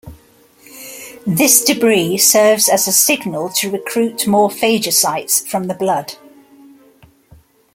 [1.27, 6.15] This debris serves as a signal to recruit more phagocytes from the blood.